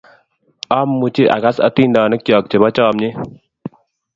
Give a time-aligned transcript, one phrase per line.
[0.77, 3.15] Amuchi akas atindonikyok chebo chamnyet